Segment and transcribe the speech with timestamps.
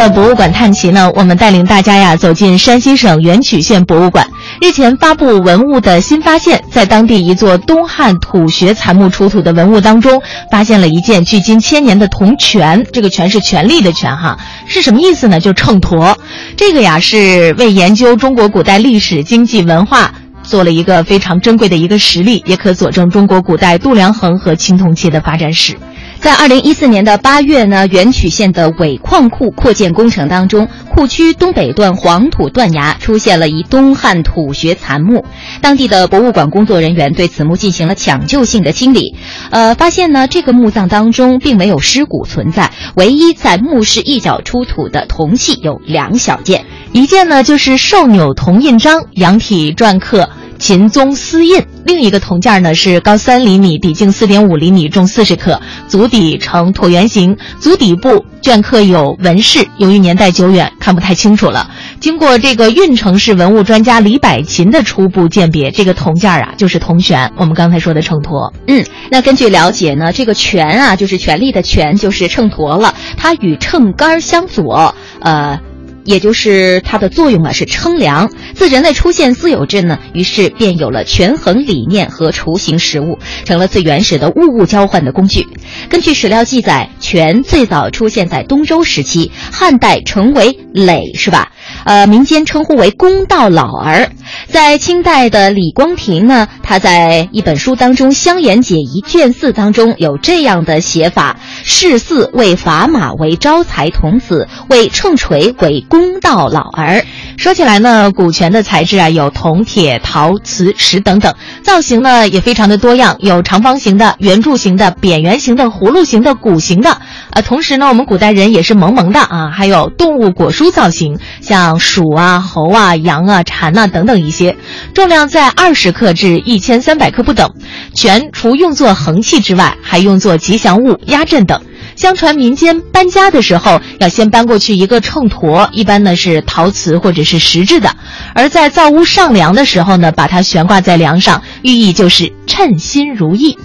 [0.00, 4.26] 的博物馆探奇呢，我们带领大家呀走进山西省垣曲县博物馆。
[4.60, 12.84] 日前发布文物的新发现，在当地一座东汉土穴残墓出土的文物当中，发现了一件距今千年的铜权。
[12.92, 15.38] 这个“权”是权力的“权”哈，是什么意思呢？
[15.38, 16.16] 就秤砣。
[16.56, 20.12] 这个呀是为研究中国古代历史、经济、文化。
[20.42, 25.76] 做了一个非常珍贵的一个实例，也可佐证中国古代度量衡和青铜器的发展史。
[26.22, 35.24] 在二零一四年的八月呢，垣曲县的尾矿库扩建工程当中，库区东北段黄土断崖出现了一东汉土穴残墓。
[35.60, 39.16] 当地的博物馆工作人员对此墓进行了抢救性的清理，
[39.50, 50.30] 呃，发现呢这个墓葬当中并没有尸骨存在，唯一在墓室一角出土的铜器有两小件，一件呢就是兽钮铜印章，羊体篆刻。
[50.62, 61.68] 秦宗丝印，另一个铜件呢是高三厘米，底径四点五厘米，重四十克，足底呈椭圆形，足底部镌刻有纹饰，由于年代久远，看不太清楚了。
[61.98, 68.52] 经过这个运城市文物专家李百勤的初步鉴别，这个铜件啊就是铜权，我们刚才说的秤砣。
[68.68, 75.58] 嗯，那根据了解呢，这个权啊就是权力的权，就是秤砣了，它与秤杆相左，呃。
[76.04, 78.30] 也就是它的作用啊是称量。
[78.54, 85.46] 自人类出现私有制呢，于是便有了权衡理念和雏形实物，成了最原始的物物交换的工具。
[85.88, 91.52] 根据史料记载，权最早出现在东周时期，汉代成为累，是吧？
[91.84, 94.10] 呃，民间称呼为公道老儿。
[94.48, 107.04] 在清代的李光庭呢，他在一本书当中《香言解疑》卷四当中有这样的写法：世四为砝码为招财童子，为秤锤为公道老儿。
[107.36, 117.00] 说起来呢，古权的材质啊有铜、铁、陶、瓷、石等等，造型呢也非常的多样，有长方形的、圆柱形的、扁圆形的、葫芦形的、鼓形的。
[117.30, 124.56] 呃，同时呢，我们古代人也是萌萌的啊，还有动物果蔬造型，像鼠啊、猴啊、羊啊、蝉、啊、等等一些，
[124.94, 127.50] 重量在二十克至一千三百克不等。
[127.94, 131.60] 全除用作衡器之外，还用作吉祥物、压阵等。
[131.94, 137.90] 相传民间搬家的时候要先搬过去一个秤砣，一般呢是陶瓷或者是石制的；
[138.34, 143.58] 而在造屋上梁的时候呢，把它悬挂在梁上，寓意就是称心如意。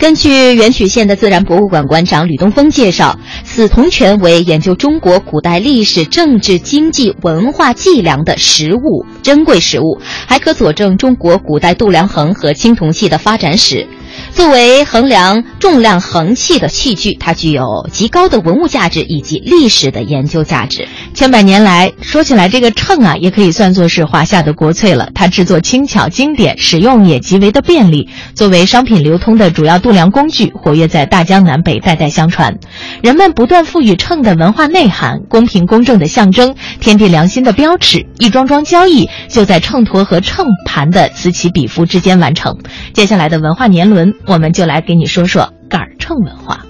[0.00, 13.86] 根据元曲县的自然博物馆馆长吕东风介绍，此铜权为研究中国古代历史、政治、经济、文化计量的实物，珍贵实物，还可佐证中国古代度量衡和青铜器的发展史。
[14.32, 20.88] 作为衡量重量衡器的器具，它具有极高的文物价值以及历史的研究价值。
[21.14, 25.10] 千百年来，说起来这个秤啊，也可以算作是华夏的国粹了。
[25.14, 32.58] 它制作轻巧经典，使用也极为的便利，作为商品流通的主要度量工具，活跃在大江南北，代代相传。
[33.02, 42.56] 人们不断赋予秤的文化内涵，公平公正的象征，天地良心的标尺，一桩桩交易就在秤砣和秤盘的此起彼伏之间完成。
[42.94, 44.14] 接下来的文化年轮。
[44.26, 46.60] 我们就来给你说说杆秤文化。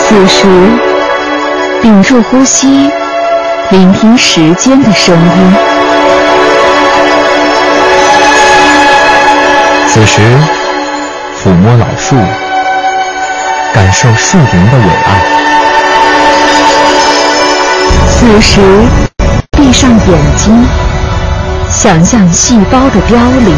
[0.00, 0.46] 此时，
[1.82, 2.90] 屏住呼吸，
[3.70, 5.52] 聆听时间的声音。
[9.88, 10.22] 此时，
[11.36, 12.16] 抚摸老树，
[13.74, 15.20] 感受树林的伟岸。
[18.08, 18.60] 此时，
[19.50, 20.87] 闭上眼睛。
[21.80, 23.16] 想象细胞的凋
[23.46, 23.54] 零。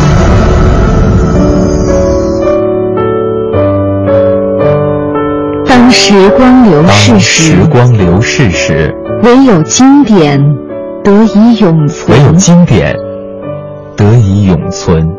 [5.64, 10.38] 当时光流逝时，时光流逝时，唯有经典
[11.02, 12.14] 得以永存。
[12.14, 12.94] 唯有经典
[13.96, 15.10] 得以永存。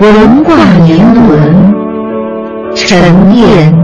[0.00, 0.54] 文化
[0.86, 1.74] 年轮，
[2.74, 3.74] 沉淀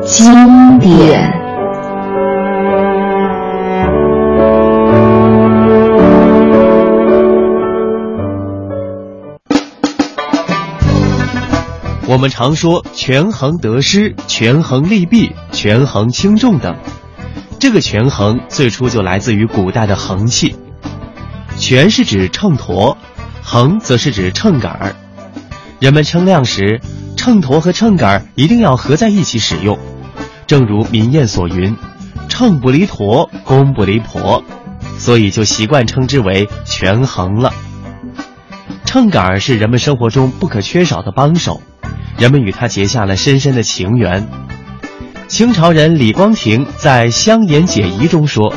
[0.00, 1.39] 经典。
[12.20, 16.76] 我们常说权衡得失、权衡利弊、权衡轻重等，
[17.58, 20.54] 这个权衡最初就来自于古代的衡器。
[21.56, 22.98] 权是指秤砣，
[23.42, 24.96] 衡则是指秤杆儿。
[25.78, 26.82] 人们称量时，
[27.16, 29.78] 秤砣和秤杆儿一定要合在一起使用。
[30.46, 31.74] 正如民谚所云
[32.28, 34.44] ：“秤不离砣，公不离婆”，
[34.98, 37.54] 所以就习惯称之为权衡了。
[38.84, 41.62] 秤杆儿是人们生活中不可缺少的帮手。
[42.20, 44.28] 人们与他结下了深深的情缘。
[45.26, 48.52] 清朝人李光庭在《香言解疑》中说：“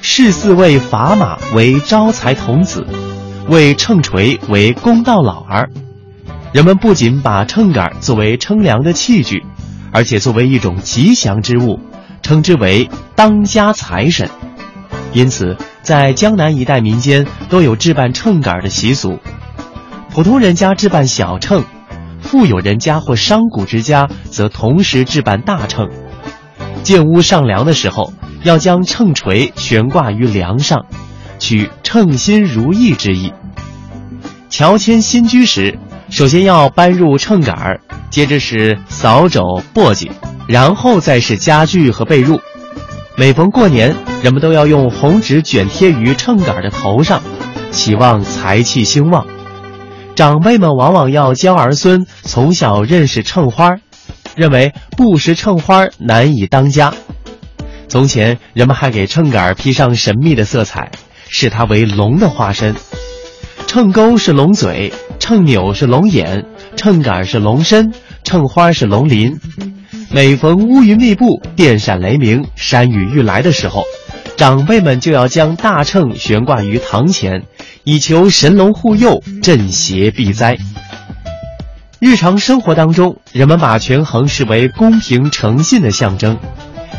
[0.00, 2.86] 视四位砝码为招财童子，
[3.48, 5.70] 为秤锤为公道老儿。”
[6.54, 9.42] 人们不仅把秤杆作为称量的器具，
[9.90, 11.80] 而且作为一种吉祥之物，
[12.22, 14.30] 称之为当家财神。
[15.12, 19.18] 因此，在江南一带民间都有置办秤杆的习俗。
[20.10, 21.64] 普通人家置办小秤。
[22.34, 25.88] 富有人家或商贾之家，则同时置办大秤。
[26.82, 30.86] 进屋上梁的时候，要将秤锤悬挂于梁上，
[31.38, 33.32] 取称心如意之意。
[34.50, 35.78] 乔迁新居时，
[36.10, 40.10] 首先要搬入秤杆儿，接着是扫帚、簸箕，
[40.48, 42.40] 然后再是家具和被褥。
[43.16, 43.94] 每逢过年，
[44.24, 47.22] 人们都要用红纸卷贴于秤杆的头上，
[47.70, 49.24] 期望财气兴旺。
[50.14, 53.78] 长辈们往往要教儿孙从小认识秤花，
[54.36, 56.94] 认为不识秤花难以当家。
[57.88, 60.92] 从前人们还给秤杆披上神秘的色彩，
[61.28, 62.76] 视它为龙的化身。
[63.66, 66.44] 秤钩是龙嘴，秤钮是龙眼，
[66.76, 69.40] 秤杆是龙身，秤花是龙鳞。
[70.10, 73.82] 每逢乌云密布、电闪雷鸣、山雨欲来的时候，
[74.36, 77.42] 长辈们就要将大秤悬挂于堂前。
[77.84, 80.56] 以求神龙护佑，镇邪避灾。
[82.00, 86.38] 日常生活当中，人们把权衡视为公平诚信的象征，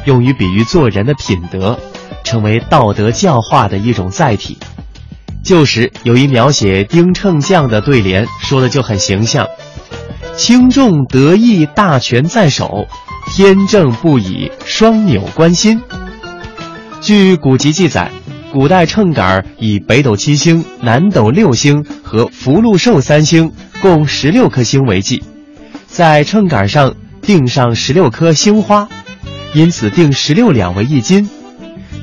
[0.05, 1.79] 用于比喻做人的品德，
[2.23, 4.59] 成为道德教化的一种载体。
[5.43, 9.47] 旧时有一描写丁秤匠的对联，说的就很形象
[10.38, 12.85] ：“轻重得意，大权在手；
[13.27, 15.81] 天正不倚双纽关心。”
[17.01, 18.11] 据古籍记载。
[18.55, 25.21] 古代秤杆以北斗七星、南斗六星和福禄寿三星共十六颗星为记，
[25.87, 28.87] 在秤杆上钉上十六颗星花，
[29.53, 31.29] 因此定十六两为一斤。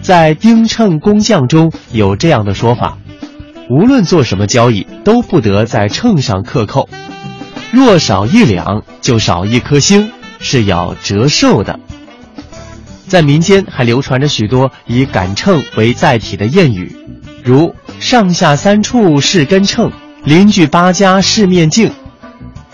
[0.02, 2.98] 在钉秤工匠中有这样的说法：
[3.70, 6.90] 无论做什么交易，都不得在秤上克扣，
[7.70, 11.80] 若少一两，就少一颗星，是要折寿的。
[13.08, 16.96] 在民间还流传着许多以杆秤为载体的谚语，
[17.44, 19.90] 如“上下三处是根秤，
[20.24, 21.90] 邻居八家是面镜，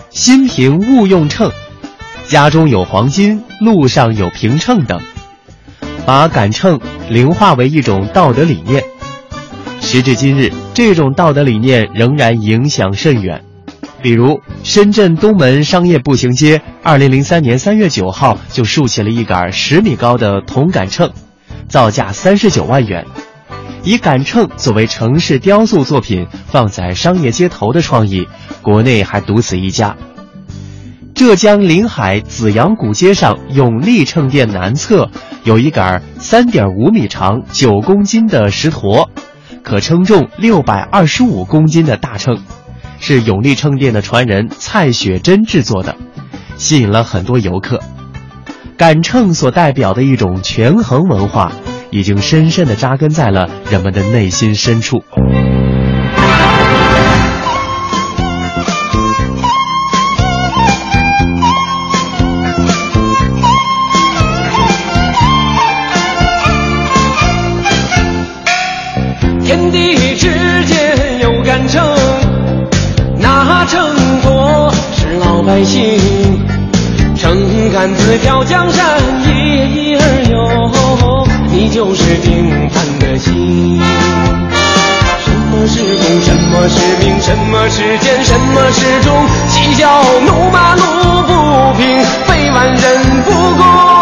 [0.09, 1.51] 新平勿用秤，
[2.27, 5.01] 家中有黄金，路上有平秤”等，
[6.05, 6.79] 把杆秤
[7.09, 8.83] 灵化为一种道德理念。
[9.81, 13.43] 时至今日，这种道德理念仍然影响甚远。
[14.01, 21.11] 比如，深圳东门商业步行街，二零零三年三月九号就竖起了一杆十米高的铜杆秤，
[21.67, 23.05] 造价三十九万元。
[23.83, 28.27] 以杆秤作为城市雕塑作品放在商业街头的创意，
[28.61, 29.97] 国内还独此一家。
[31.13, 35.09] 浙江临海紫阳古街上永利秤店南侧
[35.43, 39.07] 有一杆三点五米长、九公斤的石砣，
[39.61, 42.41] 可称重六百二十五公斤的大秤。
[42.99, 45.95] 是永利秤店的传人蔡雪珍制作的，
[46.57, 47.79] 吸引了很多游客。
[48.77, 51.51] 杆秤所代表的一种权衡文化，
[51.91, 55.03] 已经深深的扎根在了人们的内心深处。
[78.19, 83.81] 秤杆子挑江山，一儿哟，你就是定盘的心。
[85.23, 89.25] 什么是公，什么是名，什么是奸，什么是忠？
[89.47, 90.81] 嬉笑怒骂路
[91.23, 93.98] 不平，非万人不公。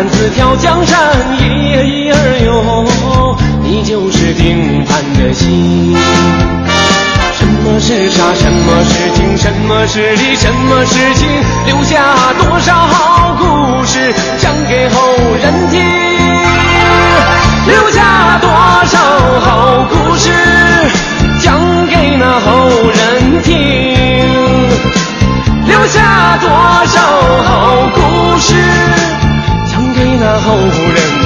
[0.00, 0.98] 杆子挑江山，
[1.38, 5.94] 一儿哟，你就是定盘的心。
[7.34, 8.32] 什么是傻？
[8.32, 9.36] 什么是情？
[9.36, 10.34] 什么是理？
[10.36, 11.28] 什么是情？
[11.66, 15.84] 留下多少好故事讲给后人听？
[17.66, 18.48] 留下多
[18.86, 18.98] 少
[19.44, 20.30] 好故事
[21.42, 23.52] 讲给那后人听？
[25.66, 26.48] 留下多
[26.86, 27.02] 少
[27.44, 28.54] 好故事？
[30.22, 31.19] 那后人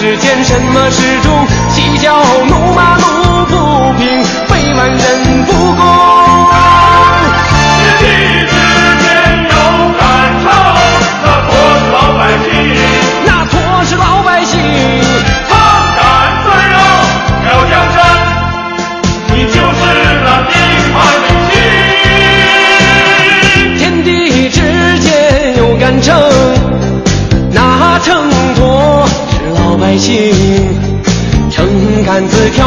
[0.00, 1.46] 时间，什么是终？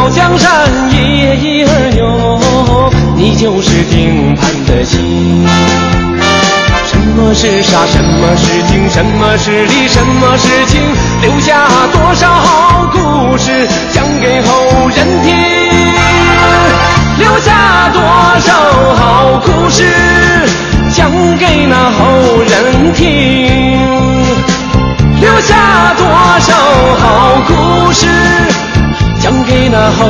[0.10, 0.96] 江山依
[1.42, 5.46] 一儿哟你就是定盘的星
[6.86, 10.82] 什么是傻什么是精什么是理什么是情
[11.22, 15.84] 留下多少好故事讲给后人听。
[17.20, 18.02] 留下多
[18.40, 18.54] 少
[18.96, 19.84] 好故事
[20.92, 23.80] 讲给那后人听
[25.20, 26.06] 留下多
[26.40, 26.54] 少
[26.98, 28.63] 好故事。
[29.24, 30.06] 想给那后